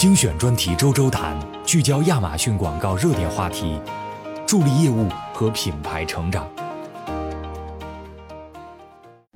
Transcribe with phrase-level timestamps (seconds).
[0.00, 3.78] 精选专题周周谈，聚焦亚马逊广告热点话题，
[4.46, 6.50] 助力业务和品牌成长。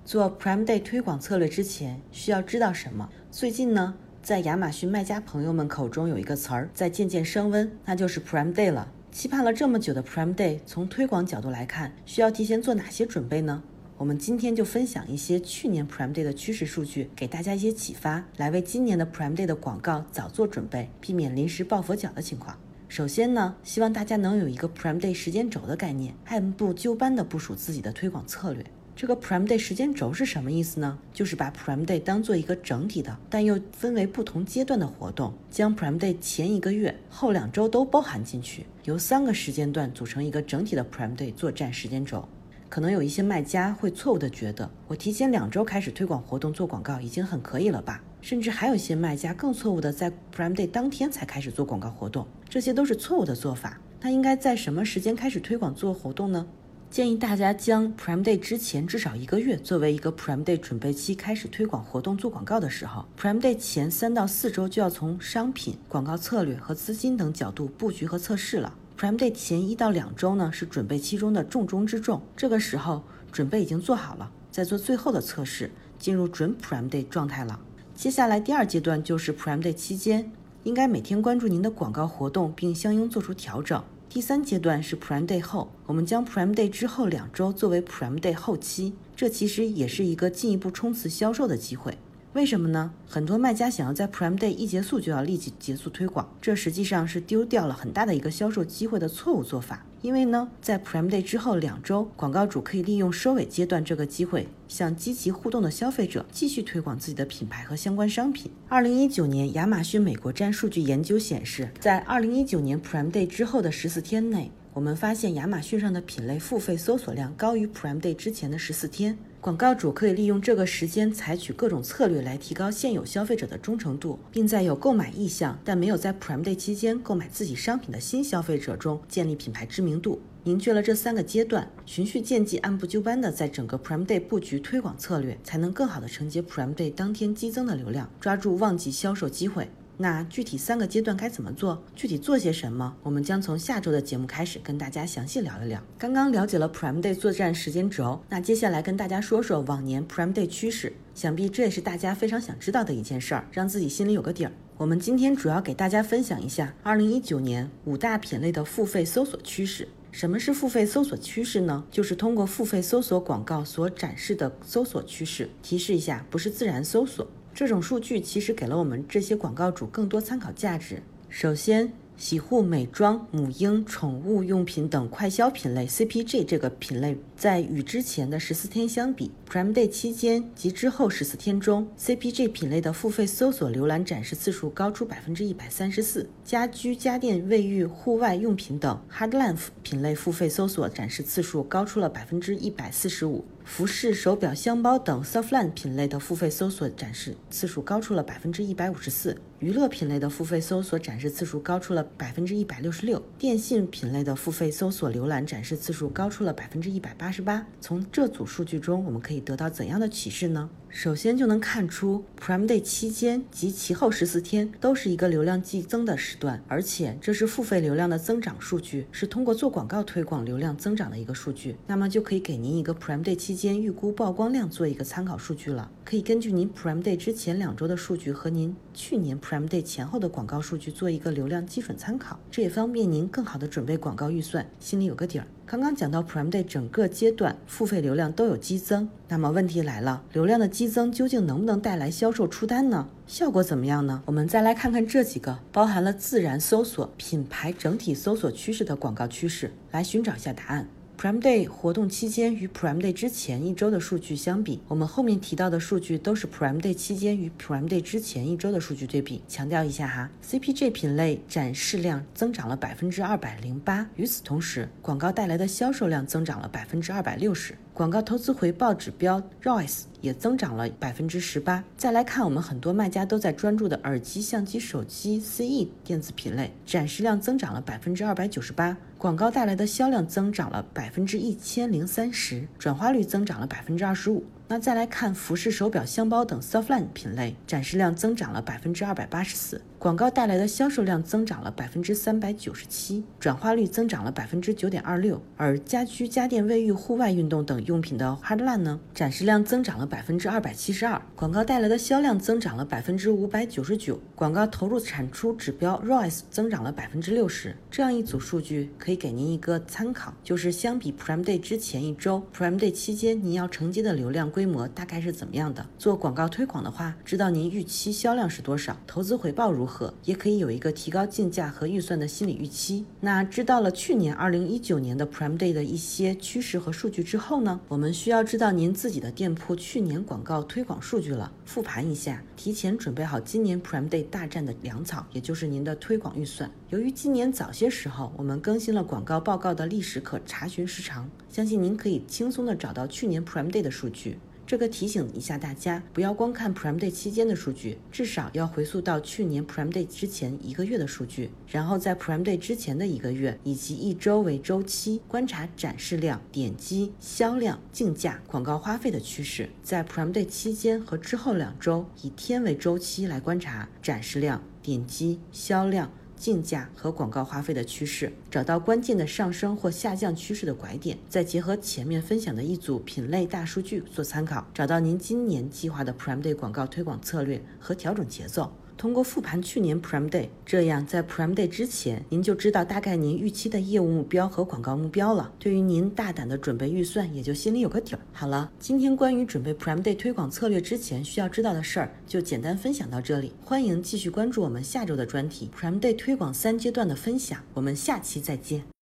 [0.07, 3.07] 做 Prime Day 推广策略之前需要知道什么？
[3.31, 3.93] 最近呢，
[4.23, 8.89] 在亚马逊卖家朋友们口中有一个词儿在渐渐升温，那就是 Prime Day 了。
[9.13, 13.63] 期盼了这么久的 Prime Day，从推广角度来看，需要提前做哪些准备呢？
[13.97, 22.59] 我们今天就分享一些去年 Prime Day 的趋势数据，给大家一些启发，来为今年的 Prime Day 的广告早做准备，避免临时抱佛脚的情况。
[22.89, 28.67] 首先呢，希望大家能有一个 Prime Day 时间轴的概念，按部就班地部署自己的推广策略。
[28.97, 30.99] 这个 Prime Day 时间轴是什么意思呢？
[31.13, 42.29] 就是把 Prime Day 当做一个整体的，但又分为不同阶段的活动，将 Prime Day 前一个月、后两周都包含进去，由三个时间段组成一个整体的 Prime Day 作战时间轴。
[42.75, 48.03] 可能有一些卖家会错误的觉得，我提前两周开始推广活动做广告已经很可以了吧？
[48.21, 53.79] 甚至还有一些卖家更错误的在 Prime Day 当天才开始做广告活动，这些都是错误的做法。
[54.01, 56.45] 那应该在什么时间开始推广做活动呢？
[56.91, 63.05] 建议大家将 Prime Day 之前至少一个月作为一个 Prime Day 准备期，开始推广活动做广告的时候。
[63.17, 68.75] Prime Day 前三到四周就要从商品、广告策略和资金等角度布局和测试了。
[68.97, 72.23] Prime Day 前一到两周呢，是准备期中的重中之重。
[72.37, 77.59] 这个时候准备已经做好了，在做最后的测试，进入准 Prime Day 状态了。
[77.97, 80.31] 接下来第二阶段就是 Prime Day 期间，
[80.63, 83.83] 应该每天关注您的广告活动，并相应做出调整。
[84.09, 91.99] 第三阶段是 Prime Day 后，我们将 Prime Day 之后两周作为 Prime Day 后期，这其实也是一个进一步冲刺销售的机会。
[92.35, 92.91] 为什么呢？
[93.07, 99.87] 很多卖家想要在 Prime Day 一结束就要立即结束推广，这实际上是丢掉了很大的一个销售机会的错误做法。
[100.03, 108.51] 因为呢，在 Prime Day 之后两周，广告主可以利用收尾阶段这个机会，向积极互动的消费者继续推广自己的品牌和相关商品。
[108.69, 114.51] 二零一九年亚马逊美国站数据研究显示，在二零一九年 Prime Day 之后的十四天内。
[114.75, 130.21] 我们发现亚马逊上的品类付费搜索量高于 Prime Day 之前的十四天，广告主可以利用这个时间采取各种策略来提高现有消费者的忠诚度，并在有购买意向但没有在 Prime Day 期间购买自己商品的新消费者中建立品牌知名度。
[130.43, 139.69] 明确了这三个阶段，循序渐进、按部就班的在整个 Prime Day 布局推广策略，才能更好的承接 Prime Day 当天激增的流量，抓住旺季销售机会。
[139.97, 141.83] 那具体三个阶段该怎么做？
[141.95, 142.97] 具体做些什么？
[143.03, 145.81] 我们将从下周的节目开始跟大家详细聊一聊。
[145.97, 150.93] 刚刚了解了 Prime Day 作战时间轴，那接下来跟大家说说往年 Prime Day 趋势。
[151.15, 154.53] 想必这也是大家非常想知道的一件事儿，让自己心里有个底儿。
[154.77, 159.87] 我们今天主要给大家分享一下2019年五大品类的付费搜索趋势。
[160.11, 161.85] 什么是付费搜索趋势呢？
[161.91, 165.51] 就是通过付费搜索广告所展示的搜索趋势。
[165.63, 167.27] 提示一下，不是自然搜索。
[167.55, 171.01] 这种数据其实给了我们这些广告主更多参考价值。
[171.29, 186.29] 首先，洗护、美妆、母婴、宠物用品等快消品类 （CPG） 这个品类，在与之前的十四天相比，Prime Day 期间及之后十四天中，CPG 品类的付费搜索浏览展示次数高出百分之一百三十四。
[186.45, 193.45] 家居、家电、卫浴、户外用品等 Hardline 品类付费搜索展示次数高出了百分之一百四十五。
[193.65, 207.67] 服饰、手表、箱包等 Softline 品类的付费搜索展示次数高出了百分之一百五十四，娱乐品类的付费搜索展示次数高出了百分之一百六十六，电信品类的付费搜索浏览展示次数高出了百分之一百八十八。
[207.81, 210.69] 从这组数据中，我们可以得到怎样的启示呢？
[210.91, 221.75] 首先就能看出，Prime Day 期间及其后十四天都是一个流量激增的时段，而且这是付费流量的增长数据，是通过做广告推广流量增长的一个数据。
[221.89, 225.91] 那么就可以给您一个 Prime Day 期间预估曝光量做一个参考数据了。
[226.05, 235.47] 可以根据您 Prime Day 之前两周的数据和您去年 Prime Day 前后的广告数据做一个流量基准参考，这也方便您更好的准备广告预算，心里有个底儿。
[235.67, 243.09] 刚刚讲到 Prime Day 整个阶段付费流量都有激增，那么问题来了，流量的激增究竟能不能带来销售出单呢？
[243.27, 244.23] 效果怎么样呢？
[244.27, 250.87] 我们再来看看这几个包含了自然搜索、品牌整体搜索趋势的广告趋势，来寻找一下答案。
[251.17, 259.41] Prime Day 活动期间与 Prime Day 之前一周的数据相比，我们后面提到的数据都是 Prime Day 期间与 Prime Day 之前一周的数据对比。
[259.49, 267.75] 强调一下哈，CPG 品类展示量增长了百分之二百零八，与此同时，广告带来的销售量增长了百分之二百六十。
[267.95, 271.85] 广告投资回报指标 ROAS 也增长了百分之十八。
[271.97, 284.45] 再来看我们很多卖家都在专注的耳机、相机、手机 CE 电子品类，展示量增长了百分之二百九十八，广告带来的销量增长了百分之一千零三十，转化率增长了百分之二十五。
[284.67, 295.41] 那再来看服饰、手表、箱包等 softline 品类，展示量增长了百分之二百八十四，广告带来的销售量增长了百分之三百九十七，转化率增长了百分之九点二六。
[295.59, 307.77] 而家居、家电、卫浴、户外运动等用品的 hardline 呢，展示量增长了百分之二百七十二，广告带来的销量增长了百分之五百九十九，广告投入产出指标 ROAS 增长了百分之六十。
[307.91, 315.87] 这样一组数据可以给您一个参考，就是相比 Prime Day 之前一周，Prime Day 期间您要承接的流量规规模大概是怎么样的？
[315.99, 323.05] 做广告推广的话，知道您预期销量是多少，投资回报如何，也可以有一个提高竞价和预算的心理预期。
[323.21, 336.71] 那知道了去年二零一九年的 Prime Day 的一些趋势和数据之后呢，我们需要知道您自己的店铺去年广告推广数据了，复盘一下，提前准备好今年 Prime Day 大战的粮草，也就是您的推广预算。
[336.89, 344.39] 由于今年早些时候我们更新了广告报告的历史可查询时长，相信您可以轻松的找到去年 Prime Day 的数据。
[344.67, 359.69] 这个提醒一下大家，不要光看 Prime Day 期间的数据，至少要回溯到去年 Prime Day 之前一个月的数据，然后在 Prime Day 之前的一个月以及一周为周期观察展示量、点击、销量、竞价、广告花费的趋势。
[359.83, 366.11] 在 Prime Day 期间和之后两周以天为周期来观察展示量、点击、销量。
[366.37, 378.73] 竞价和广告花费的趋势，找到关键的上升或下降趋势的拐点，再结合前面分享的一组品类大数据做参考，找到您今年计划的 Prime Day 广告推广策略和调整节奏。
[378.97, 385.53] 通过复盘去年 Prime Day，这样在 Prime Day 之前，您就知道大概您预期的业务目标和广告目标了。
[385.59, 388.21] 对于您大胆的准备预算，也就心里有个底儿。
[388.33, 393.53] 好了，今天关于准备 Prime Day 推广策略之前需要知道的事儿，就简单分享到这里。
[393.65, 398.94] 欢迎继续关注我们下周的专题 Prime Day 推广三阶段的分享，我们下期再见。